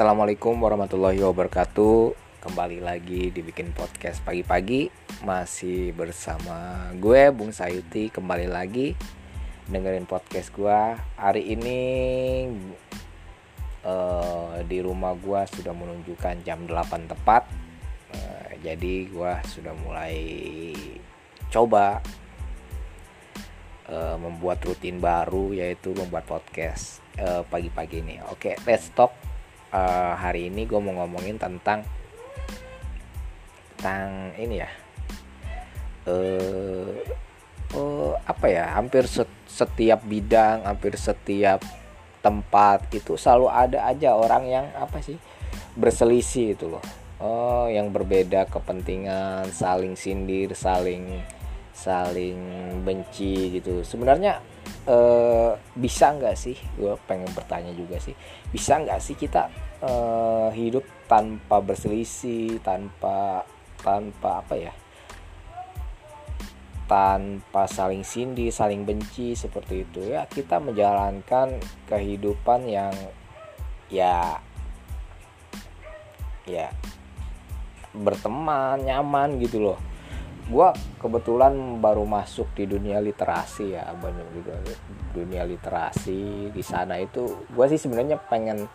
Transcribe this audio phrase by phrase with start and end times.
[0.00, 2.16] Assalamualaikum warahmatullahi wabarakatuh.
[2.40, 4.88] Kembali lagi dibikin podcast pagi-pagi.
[5.28, 8.08] Masih bersama gue Bung Sayuti.
[8.08, 8.96] Kembali lagi
[9.68, 11.80] dengerin podcast gue Hari ini
[13.84, 17.44] uh, di rumah gue sudah menunjukkan jam 8 tepat.
[18.16, 20.16] Uh, Jadi gue sudah mulai
[21.52, 22.00] coba
[23.92, 27.04] uh, membuat rutin baru yaitu membuat podcast
[27.52, 28.16] pagi-pagi uh, ini.
[28.32, 29.19] Oke, okay, let's talk
[29.74, 31.82] uh, hari ini gue mau ngomongin tentang
[33.76, 34.70] tentang ini ya.
[36.04, 36.90] Uh,
[37.74, 38.76] uh, apa ya?
[38.76, 39.06] Hampir
[39.48, 41.62] setiap bidang hampir setiap
[42.20, 45.16] tempat itu selalu ada aja orang yang apa sih
[45.74, 46.84] berselisih itu loh.
[47.20, 51.20] Oh yang berbeda kepentingan saling sindir saling
[51.72, 52.36] saling
[52.84, 53.80] benci gitu.
[53.84, 54.40] Sebenarnya
[54.88, 56.56] uh, bisa nggak sih?
[56.78, 58.14] Gue pengen bertanya juga sih.
[58.50, 59.50] Bisa nggak sih kita
[59.82, 63.44] uh, hidup tanpa berselisih tanpa
[63.82, 64.72] tanpa apa ya?
[66.86, 70.26] Tanpa saling sindi saling benci seperti itu ya.
[70.26, 72.94] Kita menjalankan kehidupan yang
[73.90, 74.38] ya
[76.46, 76.70] ya
[77.90, 79.89] berteman nyaman gitu loh
[80.50, 84.58] gue kebetulan baru masuk di dunia literasi ya banyak juga
[85.14, 86.50] dunia literasi.
[86.50, 88.66] Di sana itu gue sih sebenarnya pengen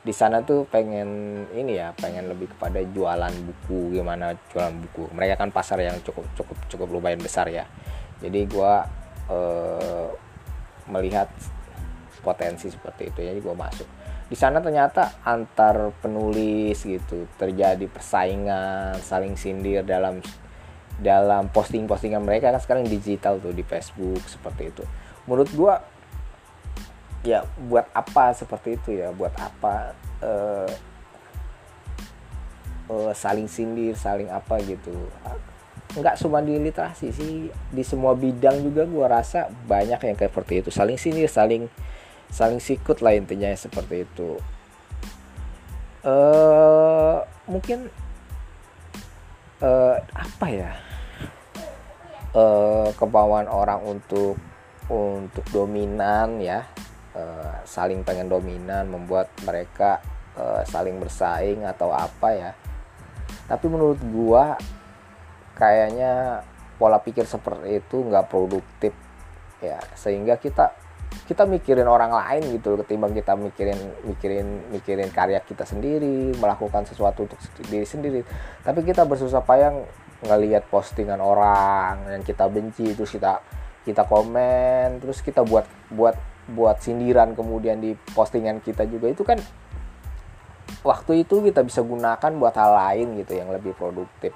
[0.00, 5.06] di sana tuh pengen ini ya pengen lebih kepada jualan buku gimana jualan buku.
[5.14, 7.62] Mereka kan pasar yang cukup cukup cukup lumayan besar ya.
[8.18, 8.72] Jadi gue
[9.30, 10.08] eh,
[10.90, 11.30] melihat
[12.26, 13.88] potensi seperti itu jadi gue masuk.
[14.26, 20.22] Di sana ternyata antar penulis gitu terjadi persaingan saling sindir dalam
[21.00, 24.84] dalam posting-postingan mereka kan sekarang digital tuh di Facebook seperti itu.
[25.24, 25.74] Menurut gua
[27.24, 29.08] ya buat apa seperti itu ya?
[29.16, 30.70] Buat apa uh,
[32.92, 34.92] uh, saling sindir saling apa gitu?
[35.96, 40.54] Nggak cuma di literasi sih di semua bidang juga gua rasa banyak yang kayak seperti
[40.60, 40.70] itu.
[40.70, 41.66] Saling sindir saling
[42.30, 44.36] saling sikut lah intinya seperti itu.
[46.00, 47.92] Uh, mungkin
[49.60, 50.72] uh, apa ya
[52.34, 54.36] uh, kemauan orang untuk
[54.90, 56.66] untuk dominan ya.
[57.10, 59.98] Uh, saling pengen dominan membuat mereka
[60.38, 62.50] uh, saling bersaing atau apa ya.
[63.50, 64.54] Tapi menurut gua
[65.58, 66.46] kayaknya
[66.78, 68.94] pola pikir seperti itu nggak produktif
[69.58, 69.82] ya.
[69.98, 70.70] Sehingga kita
[71.26, 77.26] kita mikirin orang lain gitu ketimbang kita mikirin mikirin mikirin karya kita sendiri melakukan sesuatu
[77.26, 78.22] untuk diri sendiri.
[78.62, 79.74] Tapi kita bersusah payah
[80.20, 83.40] ngelihat postingan orang yang kita benci terus kita
[83.84, 86.16] kita komen terus kita buat buat
[86.50, 89.08] buat sindiran kemudian di postingan kita juga.
[89.08, 89.38] Itu kan
[90.82, 94.34] waktu itu kita bisa gunakan buat hal lain gitu yang lebih produktif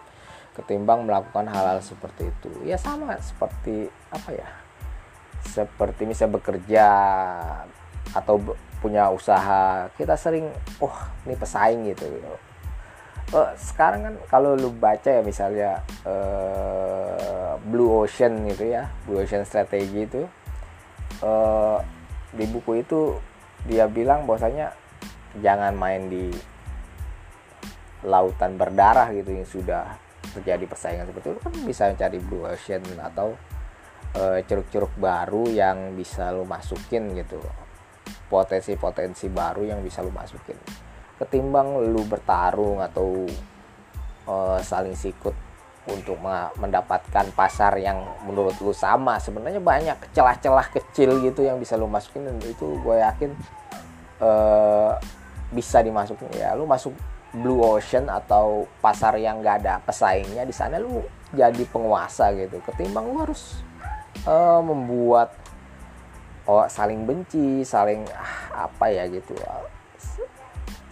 [0.55, 2.51] ketimbang melakukan hal-hal seperti itu.
[2.63, 4.49] Ya sama seperti apa ya?
[5.45, 6.87] Seperti misalnya bekerja
[8.15, 8.39] atau
[8.79, 10.47] punya usaha kita sering
[10.79, 10.93] oh
[11.25, 12.05] ini pesaing gitu
[13.35, 19.43] uh, sekarang kan kalau lu baca ya misalnya uh, Blue Ocean gitu ya Blue Ocean
[19.43, 20.23] Strategy itu
[21.27, 21.83] uh,
[22.31, 23.19] di buku itu
[23.67, 24.73] dia bilang bahwasanya
[25.43, 26.31] jangan main di
[28.07, 29.85] lautan berdarah gitu yang sudah
[30.37, 31.41] terjadi persaingan seperti itu.
[31.41, 33.35] Kan bisa cari Blue Ocean atau
[34.47, 37.41] ceruk-ceruk baru yang bisa lu masukin gitu.
[38.31, 40.55] Potensi-potensi baru yang bisa lu masukin
[41.21, 43.27] ketimbang lu bertarung atau
[44.27, 45.35] uh, saling sikut
[45.85, 46.17] untuk
[46.57, 49.21] mendapatkan pasar yang menurut lu sama.
[49.21, 53.31] Sebenarnya banyak celah-celah kecil gitu yang bisa lu masukin dan itu gue yakin
[54.25, 54.97] uh,
[55.53, 56.33] bisa dimasukin.
[56.33, 56.97] Ya lu masuk
[57.37, 61.05] blue ocean atau pasar yang gak ada pesaingnya di sana lu
[61.37, 62.65] jadi penguasa gitu.
[62.65, 63.61] Ketimbang lu harus
[64.25, 65.37] uh, membuat
[66.45, 69.33] oh saling benci saling ah, apa ya gitu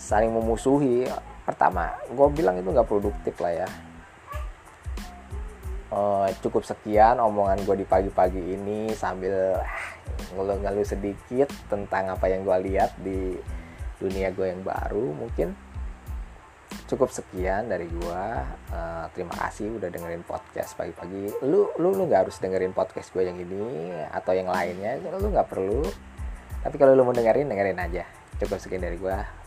[0.02, 1.06] saling memusuhi.
[1.46, 3.68] Pertama gue bilang itu nggak produktif lah ya.
[5.92, 12.48] Uh, cukup sekian omongan gue di pagi-pagi ini sambil uh, ngeluh-ngeluh sedikit tentang apa yang
[12.48, 13.36] gue lihat di
[14.00, 15.12] dunia gue yang baru.
[15.12, 15.52] Mungkin
[16.88, 18.24] cukup sekian dari gue
[18.72, 21.44] uh, terima kasih udah dengerin podcast pagi-pagi.
[21.44, 24.96] Lu lu lu nggak harus dengerin podcast gue yang ini atau yang lainnya.
[24.98, 25.84] Lu nggak perlu.
[26.64, 28.08] Tapi kalau lu mau dengerin dengerin aja.
[28.40, 29.41] Cukup sekian dari gue